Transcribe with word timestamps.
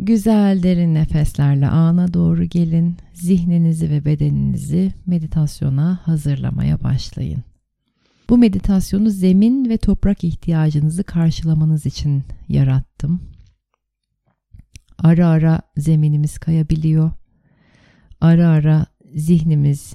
Güzel 0.00 0.62
derin 0.62 0.94
nefeslerle 0.94 1.68
ana 1.68 2.14
doğru 2.14 2.44
gelin. 2.44 2.96
Zihninizi 3.14 3.90
ve 3.90 4.04
bedeninizi 4.04 4.92
meditasyona 5.06 6.00
hazırlamaya 6.04 6.82
başlayın. 6.82 7.44
Bu 8.28 8.38
meditasyonu 8.38 9.10
zemin 9.10 9.68
ve 9.68 9.76
toprak 9.76 10.24
ihtiyacınızı 10.24 11.04
karşılamanız 11.04 11.86
için 11.86 12.22
yarattım. 12.48 13.20
Ara 14.98 15.28
ara 15.28 15.60
zeminimiz 15.76 16.38
kayabiliyor. 16.38 17.10
Ara 18.20 18.48
ara 18.48 18.86
zihnimiz 19.14 19.94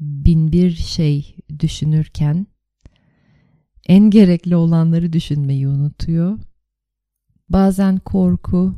bin 0.00 0.52
bir 0.52 0.70
şey 0.70 1.36
düşünürken 1.60 2.46
en 3.86 4.10
gerekli 4.10 4.56
olanları 4.56 5.12
düşünmeyi 5.12 5.68
unutuyor. 5.68 6.38
Bazen 7.48 7.98
korku, 7.98 8.74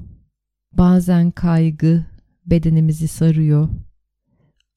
bazen 0.79 1.31
kaygı 1.31 2.05
bedenimizi 2.47 3.09
sarıyor. 3.09 3.69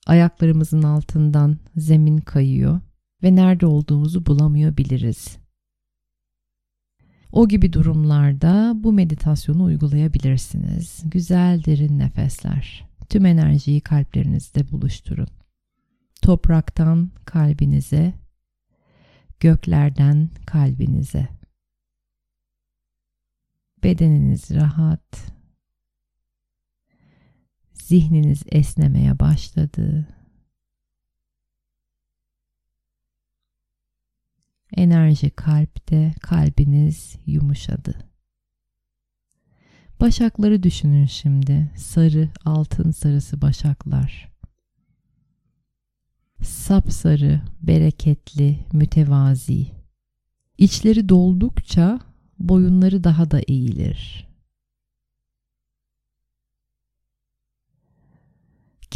Ayaklarımızın 0.08 0.84
altından 0.84 1.58
zemin 1.76 2.18
kayıyor 2.18 2.80
ve 3.24 3.36
nerede 3.36 3.66
olduğumuzu 3.66 4.26
bulamıyor 4.26 4.78
biliriz. 4.78 5.38
O 7.32 7.48
gibi 7.48 7.74
durumlarda 7.74 8.74
bu 8.76 8.94
meditasyonu 8.94 9.64
uygulayabilirsiniz. 9.64 11.02
Güzel 11.06 11.64
derin 11.64 12.00
nefesler. 12.00 12.90
Tüm 13.10 13.26
enerjiyi 13.26 13.82
kalplerinizde 13.82 14.72
buluşturun. 14.72 15.28
Topraktan 16.22 17.12
kalbinize, 17.26 18.14
göklerden 19.40 20.30
kalbinize. 20.46 21.28
Bedeniniz 23.84 24.52
rahat. 24.52 25.39
Zihniniz 27.90 28.44
esnemeye 28.52 29.20
başladı. 29.20 30.08
Enerji 34.78 35.30
kalpte, 35.30 36.14
kalbiniz 36.22 37.16
yumuşadı. 37.26 37.96
Başakları 40.02 40.64
düşünün 40.64 41.06
şimdi. 41.06 41.72
Sarı, 41.78 42.30
altın 42.46 42.92
sarısı 42.92 43.42
başaklar. 43.42 44.32
Sapsarı, 46.42 47.42
bereketli, 47.62 48.60
mütevazi. 48.74 49.68
İçleri 50.58 51.10
doldukça 51.10 52.00
boyunları 52.40 53.04
daha 53.04 53.32
da 53.32 53.40
eğilir. 53.40 54.29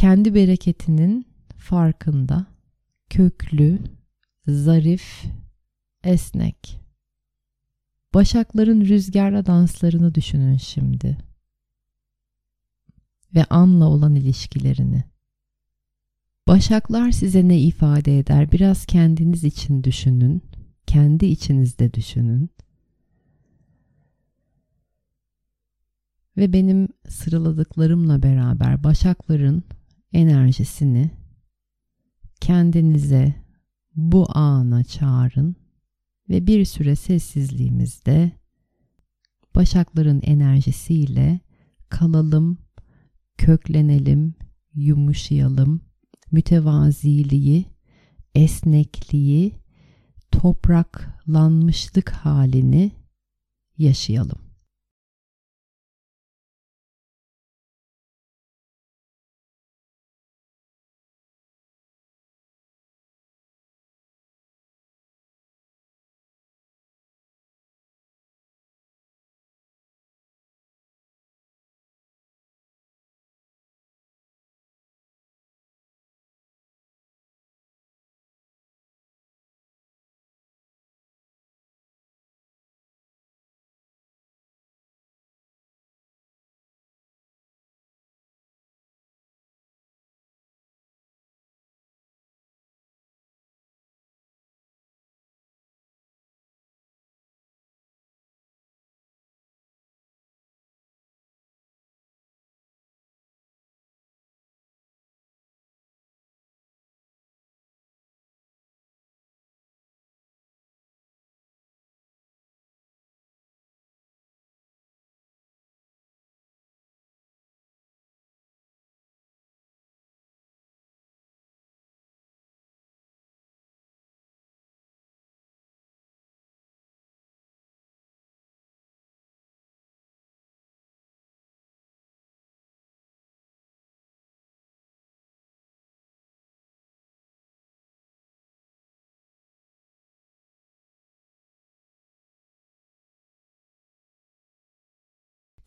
Kendi 0.04 0.36
bereketinin 0.36 1.28
farkında, 1.58 2.46
köklü, 3.10 3.80
zarif 4.48 5.24
esnek. 6.04 6.80
Başakların 8.14 8.82
rüzgarla 8.82 9.46
danslarını 9.46 10.16
düşünün 10.16 10.58
şimdi. 10.58 11.18
Ve 13.36 13.44
anla 13.44 13.90
olan 13.90 14.16
ilişkilerini. 14.16 15.04
Başaklar 16.48 17.12
size 17.12 17.48
ne 17.48 17.60
ifade 17.62 18.20
eder? 18.20 18.52
Biraz 18.52 18.86
kendiniz 18.86 19.44
için 19.44 19.84
düşünün. 19.84 20.42
Kendi 20.88 21.26
içinizde 21.26 21.94
düşünün. 21.94 22.50
Ve 26.38 26.54
benim 26.54 26.88
sıraladıklarımla 27.08 28.24
beraber 28.24 28.84
başakların 28.84 29.64
enerjisini 30.14 31.12
kendinize 32.42 33.36
bu 33.96 34.26
ana 34.38 34.84
çağırın 34.84 35.56
ve 36.30 36.48
bir 36.48 36.66
süre 36.66 36.96
sessizliğimizde 36.96 38.32
başakların 39.56 40.22
enerjisiyle 40.22 41.40
kalalım, 41.90 42.58
köklenelim, 43.38 44.36
yumuşayalım, 44.74 45.82
mütevaziliği, 46.32 47.66
esnekliği, 48.36 49.54
topraklanmışlık 50.32 52.10
halini 52.10 52.92
yaşayalım. 53.78 54.43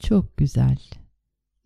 Çok 0.07 0.37
güzel. 0.37 0.79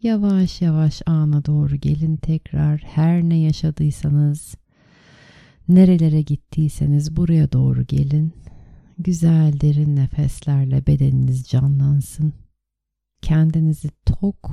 Yavaş 0.03 0.63
yavaş 0.63 1.03
ana 1.07 1.45
doğru 1.45 1.77
gelin 1.77 2.17
tekrar. 2.17 2.81
Her 2.81 3.23
ne 3.23 3.39
yaşadıysanız, 3.39 4.55
nerelere 5.69 6.23
gittiyseniz 6.23 7.17
buraya 7.17 7.53
doğru 7.53 7.83
gelin. 7.83 8.33
Güzel 8.99 9.61
derin 9.61 9.97
nefeslerle 9.97 10.87
bedeniniz 10.87 11.45
canlansın. 11.45 12.33
Kendinizi 13.23 13.89
tok, 14.07 14.51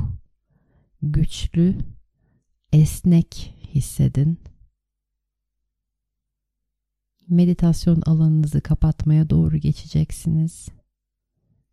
güçlü, 1.02 1.76
esnek 2.74 3.56
hissedin. 3.74 4.40
Meditasyon 7.30 8.02
alanınızı 8.06 8.62
kapatmaya 8.62 9.30
doğru 9.30 9.58
geçeceksiniz. 9.58 10.70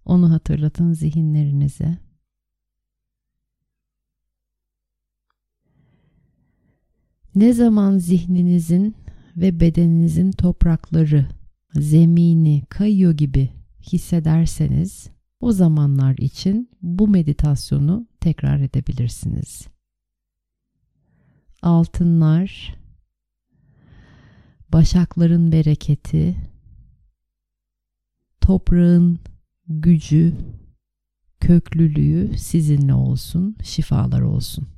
Onu 0.05 0.31
hatırlatın 0.31 0.93
zihinlerinize. 0.93 1.99
Ne 7.35 7.53
zaman 7.53 7.99
zihninizin 7.99 8.95
ve 9.37 9.61
bedeninizin 9.61 10.33
toprakları, 10.33 11.29
zemini 11.73 12.63
kayıyor 12.69 13.13
gibi 13.13 13.51
hissederseniz 13.83 15.11
o 15.41 15.53
zamanlar 15.53 16.17
için 16.19 16.71
bu 16.83 17.09
meditasyonu 17.09 18.07
tekrar 18.21 18.61
edebilirsiniz. 18.61 19.67
Altınlar, 21.63 22.77
başakların 24.73 25.53
bereketi, 25.53 26.37
toprağın 28.41 29.19
gücü, 29.69 30.35
köklülüğü 31.41 32.39
sizinle 32.39 32.95
olsun, 32.95 33.57
şifalar 33.63 34.21
olsun. 34.21 34.74